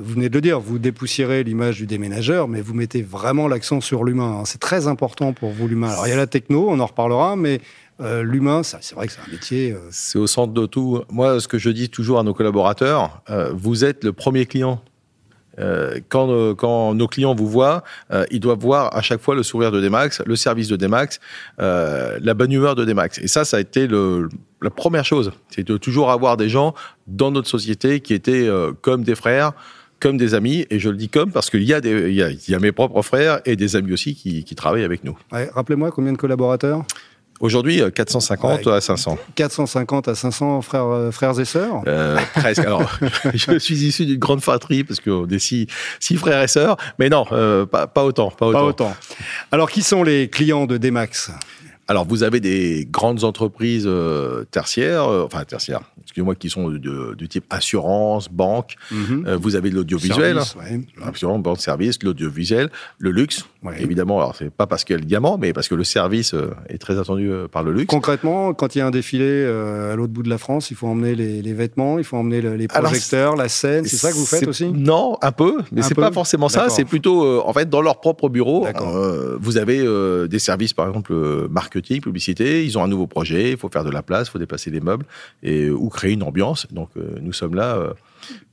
vous 0.00 0.14
venez 0.14 0.28
de 0.28 0.34
le 0.34 0.40
dire, 0.40 0.58
vous 0.60 0.78
dépoussiérez 0.78 1.44
l'image 1.44 1.76
du 1.76 1.86
déménageur, 1.86 2.48
mais 2.48 2.60
vous 2.60 2.74
mettez 2.74 3.02
vraiment 3.02 3.46
l'accent 3.48 3.80
sur 3.80 4.04
l'humain. 4.04 4.38
hein. 4.40 4.44
C'est 4.44 4.60
très 4.60 4.86
important 4.88 5.32
pour 5.32 5.50
vous 5.50 5.68
l'humain. 5.68 5.90
Alors 5.90 6.06
il 6.06 6.10
y 6.10 6.12
a 6.12 6.16
la 6.16 6.26
techno, 6.26 6.66
on 6.68 6.80
en 6.80 6.86
reparlera, 6.86 7.36
mais 7.36 7.60
euh, 8.00 8.22
l'humain, 8.22 8.62
c'est 8.62 8.94
vrai 8.94 9.06
que 9.06 9.12
c'est 9.12 9.20
un 9.20 9.30
métier. 9.32 9.72
euh, 9.72 9.78
C'est 9.90 10.18
au 10.18 10.26
centre 10.26 10.52
de 10.52 10.66
tout. 10.66 11.02
Moi, 11.10 11.40
ce 11.40 11.48
que 11.48 11.58
je 11.58 11.70
dis 11.70 11.88
toujours 11.88 12.18
à 12.18 12.22
nos 12.22 12.34
collaborateurs, 12.34 13.22
vous 13.52 13.84
êtes 13.84 14.04
le 14.04 14.12
premier 14.12 14.46
client. 14.46 14.82
Quand, 16.08 16.54
quand 16.54 16.94
nos 16.94 17.08
clients 17.08 17.34
vous 17.34 17.48
voient, 17.48 17.82
ils 18.30 18.38
doivent 18.38 18.60
voir 18.60 18.96
à 18.96 19.02
chaque 19.02 19.20
fois 19.20 19.34
le 19.34 19.42
sourire 19.42 19.72
de 19.72 19.80
Demax, 19.80 20.22
le 20.24 20.36
service 20.36 20.68
de 20.68 20.76
Demax, 20.76 21.18
la 21.58 22.34
bonne 22.34 22.52
humeur 22.52 22.76
de 22.76 22.84
Demax. 22.84 23.18
Et 23.18 23.26
ça, 23.26 23.44
ça 23.44 23.56
a 23.56 23.60
été 23.60 23.88
le, 23.88 24.28
la 24.62 24.70
première 24.70 25.04
chose. 25.04 25.32
C'est 25.50 25.66
de 25.66 25.76
toujours 25.76 26.10
avoir 26.10 26.36
des 26.36 26.48
gens 26.48 26.74
dans 27.06 27.30
notre 27.30 27.48
société 27.48 28.00
qui 28.00 28.14
étaient 28.14 28.46
euh, 28.46 28.72
comme 28.80 29.04
des 29.04 29.14
frères, 29.14 29.52
comme 30.00 30.16
des 30.16 30.34
amis. 30.34 30.66
Et 30.70 30.78
je 30.78 30.88
le 30.90 30.96
dis 30.96 31.08
comme 31.08 31.30
parce 31.32 31.50
qu'il 31.50 31.62
y, 31.64 31.72
a 31.74 31.80
des- 31.80 32.08
il 32.10 32.14
y, 32.14 32.22
a, 32.22 32.30
il 32.30 32.40
y 32.48 32.54
a 32.54 32.58
mes 32.58 32.72
propres 32.72 33.02
frères 33.02 33.40
et 33.44 33.56
des 33.56 33.76
amis 33.76 33.92
aussi 33.92 34.14
qui, 34.14 34.44
qui 34.44 34.54
travaillent 34.54 34.84
avec 34.84 35.04
nous. 35.04 35.16
ouais, 35.32 35.50
Rappelez-moi 35.54 35.90
combien 35.90 36.12
de 36.12 36.18
collaborateurs? 36.18 36.82
Aujourd'hui, 37.40 37.80
euh, 37.80 37.90
450 37.90 38.66
Ouais. 38.66 38.72
à 38.72 38.80
500. 38.80 39.16
450 39.36 40.08
à 40.08 40.16
500 40.16 40.60
frères, 40.60 40.86
euh, 40.86 41.12
frères 41.12 41.38
et 41.38 41.44
sœurs? 41.44 41.82
Euh, 41.86 42.18
presque. 42.34 42.58
Alors, 42.64 42.90
je 43.32 43.58
suis 43.60 43.76
issu 43.76 44.06
d'une 44.06 44.18
grande 44.18 44.40
fratrie 44.40 44.82
parce 44.82 44.98
qu'on 44.98 45.24
est 45.28 45.38
six, 45.38 45.68
six 46.00 46.16
frères 46.16 46.42
et 46.42 46.48
sœurs, 46.48 46.76
mais 46.98 47.08
non, 47.08 47.26
euh, 47.30 47.64
pas, 47.64 47.86
pas 47.86 48.04
autant, 48.04 48.32
pas 48.32 48.46
autant. 48.46 48.58
Pas 48.58 48.64
autant. 48.64 48.96
Alors 49.52 49.70
qui 49.70 49.82
sont 49.82 50.02
les 50.02 50.28
clients 50.28 50.66
de 50.66 50.78
Demax 50.78 51.30
Alors, 51.90 52.06
vous 52.06 52.22
avez 52.22 52.38
des 52.40 52.86
grandes 52.90 53.24
entreprises 53.24 53.84
euh, 53.86 54.44
tertiaires, 54.50 55.04
euh, 55.08 55.24
enfin 55.24 55.42
tertiaires, 55.44 55.80
excusez-moi, 56.02 56.34
qui 56.34 56.50
sont 56.50 56.68
du 56.68 57.28
type 57.28 57.44
assurance, 57.48 58.28
banque. 58.30 58.74
Mhm. 58.90 59.24
Euh, 59.26 59.36
vous 59.40 59.56
avez 59.56 59.70
de 59.70 59.74
l'audiovisuel, 59.76 60.34
Service, 60.42 60.54
ouais. 60.56 60.80
assurance, 61.02 61.42
banque, 61.42 61.60
service, 61.62 61.98
l'audiovisuel, 62.02 62.68
le 62.98 63.10
luxe. 63.10 63.46
Ouais. 63.62 63.82
Évidemment, 63.82 64.18
alors 64.18 64.36
c'est 64.36 64.50
pas 64.50 64.66
parce 64.66 64.84
qu'il 64.84 64.94
y 64.94 64.98
a 64.98 65.00
le 65.00 65.06
diamant, 65.06 65.38
mais 65.38 65.54
parce 65.54 65.66
que 65.66 65.74
le 65.74 65.82
service 65.82 66.34
euh, 66.34 66.50
est 66.68 66.76
très 66.78 66.98
attendu 66.98 67.30
par 67.50 67.62
le 67.64 67.72
luxe. 67.72 67.86
Concrètement, 67.86 68.52
quand 68.52 68.74
il 68.74 68.78
y 68.78 68.80
a 68.82 68.86
un 68.86 68.90
défilé 68.90 69.44
à 69.46 69.96
l'autre 69.96 70.12
bout 70.12 70.22
de 70.22 70.28
la 70.28 70.38
France, 70.38 70.70
il 70.70 70.76
faut 70.76 70.86
emmener 70.88 71.14
les, 71.14 71.40
les 71.40 71.54
vêtements, 71.54 71.98
il 71.98 72.04
faut 72.04 72.18
emmener 72.18 72.42
le- 72.42 72.54
les 72.56 72.66
Alors, 72.70 72.90
projecteurs, 72.90 73.34
la 73.34 73.48
scène. 73.48 73.86
C'est 73.86 73.96
ça 73.96 74.10
que 74.10 74.16
vous 74.16 74.26
faites 74.26 74.46
aussi 74.46 74.68
Non, 74.72 75.16
un 75.22 75.32
peu, 75.32 75.56
mais 75.72 75.80
c'est 75.80 75.94
pas 75.94 76.12
forcément 76.12 76.50
ça. 76.50 76.68
C'est 76.68 76.84
plutôt, 76.84 77.40
en 77.42 77.52
fait, 77.54 77.68
dans 77.70 77.80
leur 77.80 77.98
propre 78.00 78.28
bureau. 78.28 78.66
Vous 79.40 79.56
avez 79.56 79.78
des 80.28 80.38
services, 80.38 80.74
par 80.74 80.86
exemple, 80.88 81.14
publicité. 81.80 82.64
Ils 82.64 82.78
ont 82.78 82.82
un 82.82 82.88
nouveau 82.88 83.06
projet, 83.06 83.52
il 83.52 83.56
faut 83.56 83.68
faire 83.68 83.84
de 83.84 83.90
la 83.90 84.02
place, 84.02 84.28
il 84.28 84.30
faut 84.32 84.38
déplacer 84.38 84.70
des 84.70 84.80
meubles 84.80 85.06
et 85.42 85.70
ou 85.70 85.88
créer 85.88 86.12
une 86.12 86.22
ambiance. 86.22 86.66
Donc, 86.70 86.90
nous 87.20 87.32
sommes 87.32 87.54
là 87.54 87.94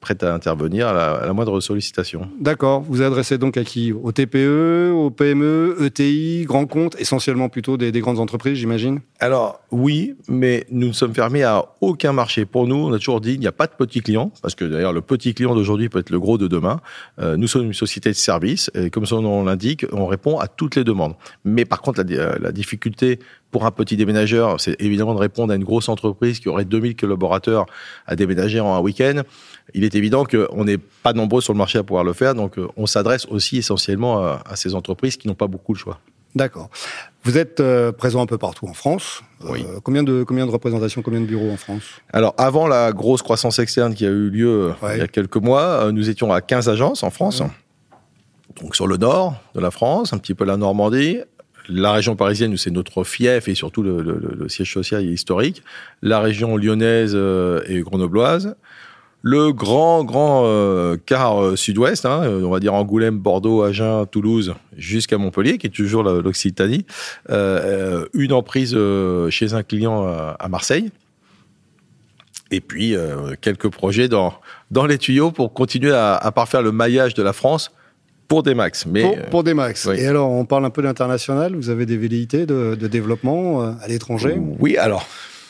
prête 0.06 0.22
à 0.22 0.36
intervenir 0.36 0.88
à 0.88 1.26
la, 1.26 1.34
moindre 1.34 1.60
sollicitation. 1.60 2.30
D'accord. 2.40 2.82
Vous 2.88 3.02
adressez 3.02 3.40
donc 3.40 3.58
à 3.58 3.64
qui? 3.64 3.92
Au 3.92 4.12
TPE, 4.12 4.92
au 4.94 5.10
PME, 5.10 5.78
ETI, 5.82 6.46
grands 6.46 6.68
comptes, 6.68 6.96
essentiellement 7.00 7.50
plutôt 7.50 7.76
des, 7.76 7.92
grandes 8.02 8.20
entreprises, 8.20 8.60
j'imagine? 8.60 9.00
Alors 9.20 9.62
oui, 9.72 10.14
mais 10.30 10.68
nous 10.70 10.90
ne 10.90 10.94
sommes 10.94 11.16
fermés 11.16 11.42
à 11.42 11.66
aucun 11.82 12.14
marché. 12.14 12.46
Pour 12.46 12.68
nous, 12.68 12.76
on 12.76 12.94
a 12.94 13.00
toujours 13.00 13.20
dit 13.20 13.34
il 13.34 13.40
n'y 13.40 13.48
a 13.48 13.52
pas 13.52 13.66
de 13.66 13.72
petits 13.72 14.02
clients, 14.02 14.32
parce 14.44 14.54
que 14.54 14.64
d'ailleurs 14.66 14.94
le 14.94 15.02
petit 15.02 15.34
client 15.34 15.56
d'aujourd'hui 15.56 15.90
peut 15.90 15.98
être 15.98 16.12
le 16.12 16.20
gros 16.20 16.38
de 16.38 16.48
demain. 16.48 16.82
Euh, 17.20 17.36
nous 17.36 17.48
sommes 17.48 17.66
une 17.66 17.74
société 17.74 18.10
de 18.12 18.16
service, 18.16 18.70
et 18.76 18.92
comme 18.92 19.08
son 19.08 19.24
nom 19.24 19.44
l'indique, 19.44 19.88
on 19.92 20.06
répond 20.06 20.38
à 20.38 20.48
toutes 20.48 20.76
les 20.76 20.84
demandes. 20.84 21.16
Mais 21.46 21.66
par 21.66 21.82
contre, 21.82 22.04
la, 22.04 22.38
la 22.38 22.52
difficulté 22.52 23.18
pour 23.56 23.66
un 23.66 23.72
petit 23.72 23.96
déménageur, 23.96 24.60
c'est 24.60 24.76
évidemment 24.82 25.14
de 25.14 25.20
répondre 25.20 25.54
à 25.54 25.56
une 25.56 25.64
grosse 25.64 25.88
entreprise 25.88 26.42
qui 26.42 26.50
aurait 26.50 26.66
2000 26.66 26.98
collaborateurs 26.98 27.66
à 28.06 28.18
déménager 28.18 28.60
en 28.60 28.76
un 28.76 28.82
week-end. 28.82 29.22
Il 29.74 29.86
est 29.86 29.95
évident 29.96 30.26
qu'on 30.26 30.66
n'est 30.66 30.78
pas 30.78 31.14
nombreux 31.14 31.42
sur 31.42 31.54
le 31.54 31.58
marché 31.58 31.78
à 31.80 31.84
pouvoir 31.84 32.04
le 32.04 32.14
faire, 32.14 32.36
donc 32.36 32.58
euh, 32.58 32.68
on 32.78 32.86
s'adresse 32.86 33.26
aussi 33.28 33.58
essentiellement 33.58 34.20
à, 34.20 34.56
ces 34.56 34.76
entreprises 34.76 35.18
qui 35.18 35.28
n'ont 35.28 35.36
pas 35.36 35.48
beaucoup 35.48 35.74
le 35.74 35.80
choix. 35.80 36.00
D'accord. 36.36 36.70
Vous 37.24 37.38
êtes 37.38 37.62
euh, 37.62 37.94
présent 37.94 38.22
un 38.22 38.26
peu 38.26 38.38
partout 38.38 38.68
en 38.68 38.74
France. 38.74 39.22
Oui. 39.50 39.66
Euh, 39.66 39.80
combien, 39.82 40.04
de, 40.04 40.24
combien 40.24 40.46
de 40.46 40.52
représentations, 40.52 41.02
combien 41.02 41.22
de 41.22 41.26
bureaux 41.26 41.50
en 41.50 41.56
France? 41.56 41.84
Alors, 42.12 42.34
avant 42.38 42.68
la 42.68 42.92
grosse 42.92 43.22
croissance 43.22 43.58
externe 43.60 43.94
qui 43.94 44.06
a 44.06 44.10
eu 44.10 44.30
lieu 44.30 44.74
il 44.92 44.98
y 44.98 45.02
a 45.02 45.08
quelques 45.08 45.38
mois, 45.38 45.92
nous 45.94 46.10
étions 46.10 46.34
à 46.34 46.42
15 46.42 46.68
agences 46.68 47.04
en 47.04 47.10
France. 47.10 47.42
Donc, 48.62 48.76
sur 48.76 48.88
le 48.88 48.98
nord 48.98 49.36
de 49.54 49.62
la 49.62 49.72
France, 49.72 50.12
un 50.12 50.18
petit 50.18 50.34
peu 50.34 50.44
la 50.44 50.58
Normandie, 50.58 51.20
la 51.70 51.94
région 51.94 52.16
parisienne, 52.16 52.56
c'est 52.58 52.70
notre 52.70 53.04
fief 53.04 53.48
et 53.48 53.56
surtout 53.56 53.82
le, 53.82 54.46
siège 54.50 54.72
social 54.74 55.06
historique. 55.06 55.64
La 56.02 56.20
région 56.20 56.58
lyonnaise 56.58 57.16
et 57.68 57.80
grenobloise. 57.80 58.56
Le 59.28 59.52
grand, 59.52 60.04
grand 60.04 60.44
euh, 60.46 60.98
quart 61.04 61.44
euh, 61.44 61.56
sud-ouest, 61.56 62.06
hein, 62.06 62.22
on 62.44 62.52
va 62.52 62.60
dire 62.60 62.76
Angoulême, 62.76 63.18
Bordeaux, 63.18 63.64
Agen, 63.64 64.06
Toulouse, 64.06 64.54
jusqu'à 64.78 65.18
Montpellier, 65.18 65.58
qui 65.58 65.66
est 65.66 65.72
toujours 65.72 66.04
l'Occitanie. 66.04 66.86
une 67.30 68.34
emprise 68.34 68.78
chez 69.32 69.54
un 69.54 69.64
client 69.64 70.06
à, 70.06 70.48
Marseille. 70.48 70.92
Et 72.52 72.62
puis, 72.62 72.96
quelques 73.42 73.70
projets 73.70 74.08
dans, 74.08 74.36
dans 74.70 74.86
les 74.86 75.00
tuyaux 75.00 75.32
pour 75.32 75.54
continuer 75.54 75.92
à, 75.92 76.16
à 76.16 76.32
parfaire 76.32 76.62
le 76.62 76.72
maillage 76.72 77.16
de 77.16 77.24
la 77.24 77.34
France 77.34 77.72
pour 78.28 78.44
des 78.44 78.56
max. 78.56 78.86
Mais 78.86 79.04
pour, 79.04 79.18
pour 79.30 79.44
des 79.44 79.54
max. 79.54 79.88
Et 79.88 80.08
alors, 80.08 80.32
on 80.32 80.46
parle 80.46 80.66
un 80.66 80.70
peu 80.70 80.82
d'international. 80.82 81.56
Vous 81.56 81.70
avez 81.70 81.86
des 81.86 81.98
velléités 81.98 82.46
de, 82.46 82.76
de 82.76 82.88
développement 82.88 83.62
euh, 83.62 83.72
à 83.82 83.88
l'étranger? 83.88 84.40
Oui, 84.60 84.78
alors 84.78 85.08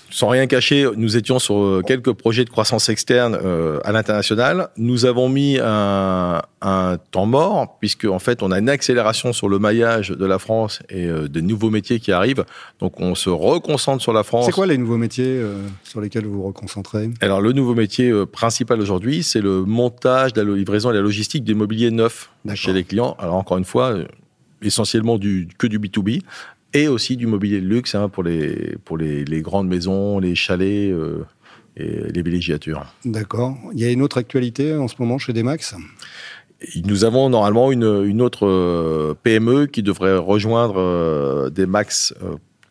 sans 0.09 0.29
rien 0.29 0.47
cacher, 0.47 0.87
nous 0.95 1.17
étions 1.17 1.39
sur 1.39 1.57
euh, 1.57 1.81
quelques 1.85 2.13
projets 2.13 2.45
de 2.45 2.49
croissance 2.49 2.89
externe 2.89 3.37
euh, 3.43 3.79
à 3.83 3.91
l'international. 3.91 4.69
Nous 4.77 5.05
avons 5.05 5.29
mis 5.29 5.59
un, 5.61 6.41
un, 6.61 6.97
temps 7.11 7.25
mort, 7.25 7.77
puisque 7.79 8.05
en 8.05 8.19
fait, 8.19 8.43
on 8.43 8.51
a 8.51 8.59
une 8.59 8.69
accélération 8.69 9.33
sur 9.33 9.49
le 9.49 9.59
maillage 9.59 10.09
de 10.09 10.25
la 10.25 10.39
France 10.39 10.79
et 10.89 11.05
euh, 11.05 11.27
des 11.27 11.41
nouveaux 11.41 11.69
métiers 11.69 11.99
qui 11.99 12.11
arrivent. 12.11 12.45
Donc, 12.79 12.99
on 12.99 13.15
se 13.15 13.29
reconcentre 13.29 14.01
sur 14.01 14.13
la 14.13 14.23
France. 14.23 14.45
C'est 14.45 14.51
quoi 14.51 14.67
les 14.67 14.77
nouveaux 14.77 14.97
métiers 14.97 15.41
sur 15.83 16.01
lesquels 16.01 16.25
vous 16.25 16.33
vous 16.33 16.47
reconcentrez? 16.47 17.09
Alors, 17.21 17.41
le 17.41 17.51
nouveau 17.51 17.75
métier 17.75 18.11
principal 18.31 18.79
aujourd'hui, 18.81 19.23
c'est 19.23 19.41
le 19.41 19.65
montage, 19.65 20.31
la 20.35 20.43
livraison 20.43 20.91
et 20.91 20.93
la 20.93 21.01
logistique 21.01 21.43
des 21.43 21.53
mobiliers 21.53 21.91
neufs 21.91 22.29
chez 22.53 22.73
les 22.73 22.83
clients. 22.83 23.15
Alors, 23.19 23.35
encore 23.35 23.57
une 23.57 23.65
fois, 23.65 23.95
essentiellement 24.61 25.17
du, 25.17 25.47
que 25.57 25.67
du 25.67 25.79
B2B, 25.79 26.21
et 26.75 26.87
aussi 26.87 27.17
du 27.17 27.25
mobilier 27.25 27.61
de 27.61 27.65
luxe 27.65 27.95
hein, 27.95 28.09
pour, 28.09 28.23
les, 28.23 28.75
pour 28.83 28.97
les, 28.97 29.25
les, 29.25 29.41
grandes 29.41 29.67
maisons, 29.67 30.19
les 30.19 30.35
chalets 30.35 30.91
euh, 30.91 31.25
et 31.77 32.11
les 32.11 32.21
villégiatures. 32.21 32.85
D'accord. 33.05 33.57
Il 33.73 33.79
y 33.79 33.85
a 33.85 33.91
une 33.91 34.01
autre 34.01 34.17
actualité 34.17 34.75
en 34.75 34.87
ce 34.87 34.95
moment 34.99 35.17
chez 35.17 35.33
Demax 35.33 35.75
nous 36.83 37.03
avons 37.03 37.29
normalement 37.29 37.71
une, 37.71 38.03
une 38.05 38.21
autre 38.21 38.47
euh, 38.47 39.13
PME 39.23 39.65
qui 39.67 39.83
devrait 39.83 40.17
rejoindre 40.17 40.75
euh, 40.77 41.49
Demax 41.49 42.13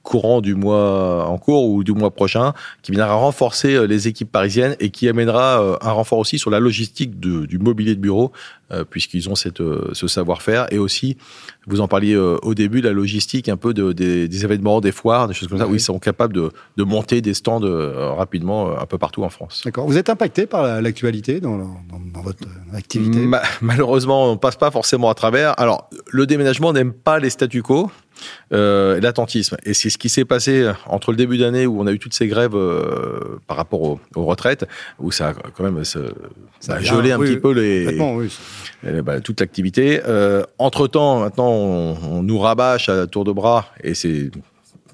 courant 0.05 0.41
du 0.41 0.55
mois 0.55 1.27
en 1.27 1.39
cours 1.39 1.69
ou 1.69 1.83
du 1.83 1.93
mois 1.93 2.13
prochain, 2.13 2.53
qui 2.83 2.93
viendra 2.93 3.15
renforcer 3.15 3.75
euh, 3.75 3.87
les 3.87 4.07
équipes 4.07 4.31
parisiennes 4.31 4.77
et 4.79 4.91
qui 4.91 5.09
amènera 5.09 5.61
euh, 5.61 5.77
un 5.81 5.91
renfort 5.91 6.19
aussi 6.19 6.39
sur 6.39 6.51
la 6.51 6.61
logistique 6.61 7.19
du 7.19 7.59
mobilier 7.59 7.95
de 7.97 8.01
bureau, 8.01 8.31
euh, 8.71 8.85
puisqu'ils 8.89 9.29
ont 9.31 9.35
cette, 9.35 9.63
ce 9.93 10.07
savoir-faire, 10.07 10.67
et 10.71 10.79
aussi, 10.79 11.17
vous 11.67 11.81
en 11.81 11.89
parliez 11.89 12.15
au 12.17 12.55
début, 12.55 12.83
la 12.83 12.93
logistique 12.93 13.49
un 13.49 13.57
peu 13.57 13.73
de, 13.73 13.93
des, 13.93 14.45
événements, 14.45 14.83
des 14.83 14.93
foires, 14.93 15.27
des 15.27 15.35
choses 15.35 15.49
comme 15.49 15.59
ça, 15.59 15.67
où 15.67 15.75
ils 15.75 15.81
sont 15.81 15.99
capables 15.99 16.35
de, 16.35 16.51
de 16.77 16.85
monter 16.85 17.23
des 17.23 17.33
stands 17.33 17.61
rapidement 18.17 18.79
un 18.79 18.85
peu 18.85 18.99
partout 18.99 19.25
en 19.25 19.31
France. 19.31 19.63
D'accord. 19.65 19.87
Vous 19.87 19.97
êtes 19.97 20.11
impacté 20.11 20.45
par 20.45 20.83
l'actualité 20.83 21.41
dans, 21.41 21.57
dans, 21.57 22.23
votre 22.23 22.47
activité? 22.75 23.27
Malheureusement, 23.63 24.29
on 24.29 24.33
ne 24.33 24.39
passe 24.39 24.57
pas 24.57 24.71
forcément 24.71 25.09
à 25.09 25.15
travers. 25.15 25.59
Alors, 25.59 25.89
le 26.11 26.27
déménagement 26.27 26.75
n'aime 26.75 26.93
pas 26.93 27.19
les 27.19 27.31
statu 27.31 27.63
quo 27.63 27.91
euh, 28.53 29.01
l'attentisme. 29.01 29.57
Et 29.65 29.75
c'est 29.75 29.91
ce 29.91 29.99
qui 29.99 30.09
s'est 30.09 30.25
passé 30.25 30.71
entre 30.87 31.11
le 31.11 31.17
début 31.17 31.39
d'année 31.39 31.67
où 31.67 31.81
on 31.81 31.87
a 31.87 31.93
eu 31.93 31.99
toutes 31.99 32.15
ces 32.15 32.27
grèves 32.27 32.55
euh, 32.55 33.39
par 33.47 33.57
rapport 33.57 33.81
aux, 33.83 34.01
retraites, 34.17 34.67
où 34.99 35.11
ça 35.11 35.29
a 35.29 35.33
quand 35.55 35.65
même 35.65 35.85
ça, 35.85 36.01
a 36.69 36.81
gelé 36.81 37.13
un 37.13 37.19
petit 37.19 37.37
peu 37.37 37.53
les, 37.53 37.99
bah, 39.03 39.21
toute 39.21 39.41
l'activité. 39.41 40.01
Euh, 40.07 40.43
entre 40.59 40.87
temps, 40.87 41.21
maintenant, 41.21 41.51
on, 41.51 41.97
on, 42.11 42.23
nous 42.23 42.39
rabâche 42.39 42.89
à 42.89 43.07
tour 43.07 43.25
de 43.25 43.33
bras, 43.33 43.67
et 43.83 43.95
c'est 43.95 44.31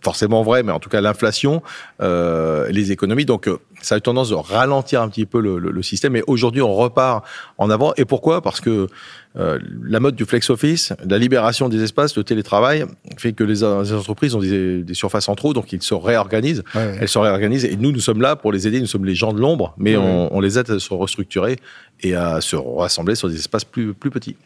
forcément 0.02 0.42
vrai, 0.42 0.62
mais 0.62 0.72
en 0.72 0.80
tout 0.80 0.88
cas 0.88 1.00
l'inflation, 1.00 1.62
euh, 2.00 2.68
les 2.70 2.92
économies. 2.92 3.24
Donc 3.24 3.48
euh, 3.48 3.58
ça 3.82 3.94
a 3.94 3.98
eu 3.98 4.00
tendance 4.00 4.30
de 4.30 4.34
ralentir 4.34 5.02
un 5.02 5.08
petit 5.08 5.26
peu 5.26 5.40
le, 5.40 5.58
le, 5.58 5.70
le 5.70 5.82
système. 5.82 6.16
Et 6.16 6.22
aujourd'hui, 6.26 6.62
on 6.62 6.74
repart 6.74 7.24
en 7.58 7.70
avant. 7.70 7.92
Et 7.96 8.04
pourquoi? 8.04 8.42
Parce 8.42 8.60
que 8.60 8.88
euh, 9.36 9.60
la 9.82 10.00
mode 10.00 10.16
du 10.16 10.24
flex 10.24 10.50
office, 10.50 10.92
la 11.06 11.18
libération 11.18 11.68
des 11.68 11.82
espaces, 11.82 12.16
le 12.16 12.24
télétravail, 12.24 12.84
fait 13.16 13.32
que 13.32 13.44
les, 13.44 13.62
entreprises 13.62 14.34
ont 14.34 14.40
des, 14.40 14.82
des, 14.82 14.94
surfaces 14.94 15.28
en 15.28 15.36
trop, 15.36 15.52
donc 15.52 15.72
ils 15.72 15.82
se 15.82 15.94
réorganisent. 15.94 16.64
Elles 16.74 17.08
se 17.08 17.18
réorganisent. 17.18 17.64
Et 17.64 17.76
nous, 17.76 17.92
nous 17.92 18.00
sommes 18.00 18.20
là 18.20 18.34
pour 18.34 18.52
les 18.52 18.66
aider. 18.66 18.80
Nous 18.80 18.86
sommes 18.86 19.04
les 19.04 19.14
gens 19.14 19.32
de 19.32 19.40
l'ombre, 19.40 19.74
mais 19.78 19.96
on, 19.96 20.34
on, 20.34 20.40
les 20.40 20.58
aide 20.58 20.70
à 20.70 20.78
se 20.78 20.92
restructurer 20.92 21.58
et 22.02 22.14
à 22.14 22.40
se 22.40 22.56
rassembler 22.56 23.14
sur 23.14 23.28
des 23.28 23.36
espaces 23.36 23.64
plus, 23.64 23.94
plus 23.94 24.10
petits. 24.10 24.36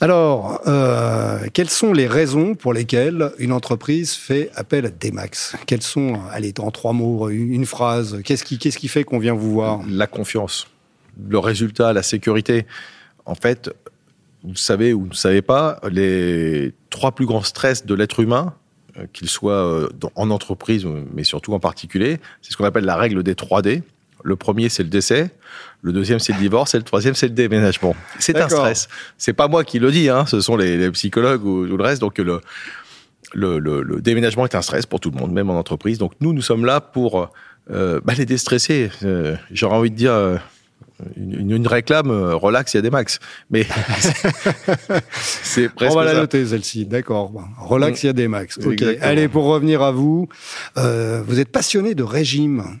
Alors, 0.00 0.60
euh, 0.68 1.46
quelles 1.52 1.70
sont 1.70 1.92
les 1.92 2.06
raisons 2.06 2.54
pour 2.54 2.72
lesquelles 2.72 3.32
une 3.38 3.50
entreprise 3.50 4.12
fait 4.12 4.50
appel 4.54 4.86
à 4.86 4.90
Demax? 4.90 5.56
Quelles 5.66 5.82
sont, 5.82 6.20
allez, 6.30 6.54
en 6.60 6.70
trois 6.70 6.92
mots, 6.92 7.28
une 7.30 7.66
phrase, 7.66 8.20
qu'est-ce 8.24 8.44
qui, 8.44 8.58
qui 8.58 8.88
fait 8.88 9.02
qu'on 9.02 9.18
vient 9.18 9.34
vous 9.34 9.52
voir? 9.52 9.80
La 9.88 10.06
confiance, 10.06 10.68
le 11.28 11.38
résultat, 11.40 11.92
la 11.92 12.04
sécurité. 12.04 12.64
En 13.26 13.34
fait, 13.34 13.70
vous 14.44 14.54
savez 14.54 14.92
ou 14.92 15.00
vous 15.00 15.08
ne 15.08 15.14
savez 15.14 15.42
pas, 15.42 15.80
les 15.90 16.72
trois 16.90 17.12
plus 17.12 17.26
grands 17.26 17.42
stress 17.42 17.84
de 17.84 17.94
l'être 17.94 18.20
humain, 18.20 18.54
euh, 18.98 19.06
qu'il 19.12 19.28
soit 19.28 19.52
euh, 19.52 19.88
en 20.14 20.30
entreprise, 20.30 20.86
mais 21.12 21.24
surtout 21.24 21.54
en 21.54 21.60
particulier, 21.60 22.18
c'est 22.40 22.52
ce 22.52 22.56
qu'on 22.56 22.64
appelle 22.64 22.84
la 22.84 22.96
règle 22.96 23.24
des 23.24 23.34
3D. 23.34 23.82
Le 24.24 24.36
premier, 24.36 24.68
c'est 24.68 24.82
le 24.82 24.88
décès. 24.88 25.30
Le 25.82 25.92
deuxième, 25.92 26.18
c'est 26.18 26.32
le 26.32 26.38
divorce. 26.38 26.74
Et 26.74 26.78
le 26.78 26.84
troisième, 26.84 27.14
c'est 27.14 27.28
le 27.28 27.34
déménagement. 27.34 27.94
C'est 28.18 28.36
un 28.36 28.48
stress. 28.48 28.88
C'est 29.16 29.32
pas 29.32 29.48
moi 29.48 29.64
qui 29.64 29.78
le 29.78 29.90
dis, 29.90 30.08
hein. 30.08 30.26
Ce 30.26 30.40
sont 30.40 30.56
les, 30.56 30.90
psychologues 30.90 31.44
ou, 31.44 31.64
le 31.64 31.82
reste. 31.82 32.00
Donc, 32.00 32.18
le, 32.18 32.40
le, 33.32 33.58
le, 33.58 34.00
déménagement 34.00 34.44
est 34.44 34.54
un 34.54 34.62
stress 34.62 34.86
pour 34.86 35.00
tout 35.00 35.10
le 35.10 35.18
monde, 35.18 35.32
même 35.32 35.50
en 35.50 35.58
entreprise. 35.58 35.98
Donc, 35.98 36.12
nous, 36.20 36.32
nous 36.32 36.42
sommes 36.42 36.64
là 36.64 36.80
pour 36.80 37.30
euh, 37.70 38.00
bah, 38.04 38.14
les 38.14 38.26
déstresser. 38.26 38.90
Euh, 39.04 39.36
j'aurais 39.50 39.76
envie 39.76 39.90
de 39.90 39.96
dire. 39.96 40.12
Euh, 40.12 40.36
une, 41.16 41.52
une, 41.52 41.66
réclame, 41.68 42.10
relax, 42.10 42.74
il 42.74 42.78
y 42.78 42.80
a 42.80 42.82
des 42.82 42.90
max. 42.90 43.20
Mais 43.50 43.64
c'est 45.12 45.68
presque. 45.68 45.92
On 45.92 45.94
va 45.94 46.04
la 46.04 46.14
noter, 46.14 46.44
celle-ci. 46.44 46.86
D'accord. 46.86 47.30
Relax, 47.56 48.02
il 48.02 48.06
y 48.06 48.08
a 48.08 48.12
des 48.12 48.26
max. 48.26 48.58
Ok. 48.58 48.82
Allez, 49.00 49.28
pour 49.28 49.44
revenir 49.44 49.80
à 49.80 49.92
vous, 49.92 50.28
vous 50.74 51.38
êtes 51.38 51.50
passionné 51.52 51.94
de 51.94 52.02
régime. 52.02 52.80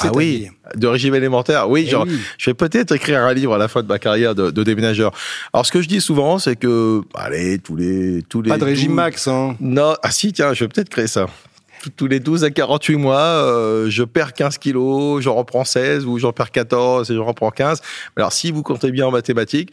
Ah 0.00 0.10
oui, 0.14 0.48
de 0.74 0.86
régime 0.86 1.14
élémentaire. 1.14 1.68
Oui, 1.68 1.84
eh 1.86 1.90
genre, 1.90 2.06
je 2.38 2.50
vais 2.50 2.54
peut-être 2.54 2.92
écrire 2.92 3.20
un 3.20 3.32
livre 3.32 3.54
à 3.54 3.58
la 3.58 3.68
fin 3.68 3.82
de 3.82 3.88
ma 3.88 3.98
carrière 3.98 4.34
de, 4.34 4.50
de 4.50 4.62
déménageur. 4.62 5.12
Alors, 5.52 5.66
ce 5.66 5.72
que 5.72 5.82
je 5.82 5.88
dis 5.88 6.00
souvent, 6.00 6.38
c'est 6.38 6.56
que, 6.56 7.02
allez, 7.14 7.58
tous 7.58 7.76
les, 7.76 8.22
tous 8.28 8.42
les. 8.42 8.50
Pas 8.50 8.58
de 8.58 8.64
régime 8.64 8.92
max, 8.92 9.28
hein. 9.28 9.56
Non, 9.60 9.94
ah 10.02 10.10
si, 10.10 10.32
tiens, 10.32 10.54
je 10.54 10.64
vais 10.64 10.68
peut-être 10.68 10.88
créer 10.88 11.06
ça. 11.06 11.26
Tous 11.96 12.06
les 12.06 12.20
12 12.20 12.44
à 12.44 12.50
48 12.50 12.96
mois, 12.96 13.18
euh, 13.18 13.90
je 13.90 14.04
perds 14.04 14.34
15 14.34 14.58
kilos, 14.58 15.20
j'en 15.20 15.34
reprends 15.34 15.64
16 15.64 16.06
ou 16.06 16.18
j'en 16.18 16.32
perds 16.32 16.52
14 16.52 17.10
et 17.10 17.14
je 17.14 17.18
reprends 17.18 17.50
15. 17.50 17.80
Alors, 18.16 18.32
si 18.32 18.52
vous 18.52 18.62
comptez 18.62 18.92
bien 18.92 19.06
en 19.06 19.10
mathématiques, 19.10 19.72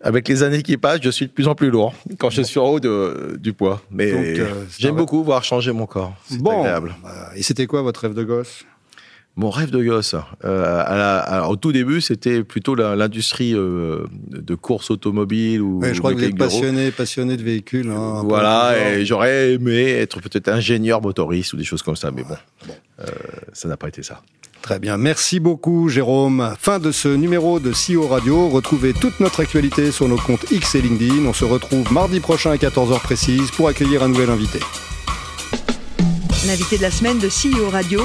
avec 0.00 0.28
les 0.28 0.42
années 0.42 0.62
qui 0.62 0.76
passent, 0.76 1.00
je 1.02 1.10
suis 1.10 1.26
de 1.26 1.32
plus 1.32 1.48
en 1.48 1.54
plus 1.54 1.70
lourd 1.70 1.94
quand 2.18 2.30
je 2.30 2.42
suis 2.42 2.60
en 2.60 2.66
haut 2.66 2.80
de, 2.80 3.36
du 3.40 3.52
poids. 3.52 3.80
Mais 3.90 4.12
euh, 4.12 4.64
j'aime 4.78 4.96
beaucoup 4.96 5.24
voir 5.24 5.42
changer 5.42 5.72
mon 5.72 5.86
corps. 5.86 6.14
C'est 6.28 6.46
agréable. 6.46 6.94
Bah, 7.02 7.30
et 7.34 7.42
c'était 7.42 7.66
quoi 7.66 7.82
votre 7.82 8.00
rêve 8.02 8.14
de 8.14 8.22
gosse? 8.22 8.64
Mon 9.36 9.50
rêve 9.50 9.70
de 9.70 9.82
gosse. 9.82 10.14
Euh, 10.44 11.40
au 11.42 11.56
tout 11.56 11.72
début, 11.72 12.00
c'était 12.00 12.44
plutôt 12.44 12.76
l'industrie 12.76 13.52
euh, 13.52 14.06
de 14.30 14.54
course 14.54 14.92
automobile 14.92 15.60
ou. 15.60 15.80
je 15.82 15.98
crois 15.98 16.12
que 16.12 16.18
vous 16.18 16.24
êtes 16.24 16.38
passionné, 16.38 16.92
passionné 16.92 17.36
de 17.36 17.42
véhicules. 17.42 17.90
Hein, 17.90 18.22
voilà, 18.24 18.74
et 18.78 19.04
j'aurais 19.04 19.54
aimé 19.54 19.90
être 19.90 20.20
peut-être 20.20 20.48
ingénieur 20.48 21.02
motoriste 21.02 21.52
ou 21.52 21.56
des 21.56 21.64
choses 21.64 21.82
comme 21.82 21.96
ça, 21.96 22.12
mais 22.12 22.22
bon, 22.22 22.36
euh, 23.00 23.06
ça 23.52 23.68
n'a 23.68 23.76
pas 23.76 23.88
été 23.88 24.04
ça. 24.04 24.22
Très 24.62 24.78
bien, 24.78 24.96
merci 24.96 25.40
beaucoup 25.40 25.88
Jérôme. 25.88 26.54
Fin 26.58 26.78
de 26.78 26.90
ce 26.90 27.08
numéro 27.08 27.58
de 27.58 27.72
CEO 27.72 28.06
Radio. 28.06 28.48
Retrouvez 28.48 28.94
toute 28.94 29.18
notre 29.20 29.40
actualité 29.40 29.90
sur 29.90 30.08
nos 30.08 30.16
comptes 30.16 30.50
X 30.50 30.76
et 30.76 30.80
LinkedIn. 30.80 31.26
On 31.26 31.34
se 31.34 31.44
retrouve 31.44 31.92
mardi 31.92 32.20
prochain 32.20 32.52
à 32.52 32.56
14h 32.56 33.00
précise 33.00 33.50
pour 33.50 33.68
accueillir 33.68 34.02
un 34.04 34.08
nouvel 34.08 34.30
invité. 34.30 34.60
L'invité 36.46 36.76
de 36.76 36.82
la 36.82 36.90
semaine 36.90 37.18
de 37.18 37.28
CEO 37.28 37.70
Radio, 37.70 38.02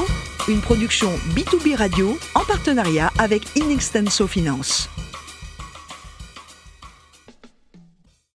une 0.47 0.61
production 0.61 1.09
B2B 1.35 1.75
Radio 1.75 2.17
en 2.35 2.45
partenariat 2.45 3.11
avec 3.17 3.43
Inextenso 3.57 4.27
Finance. 4.27 4.89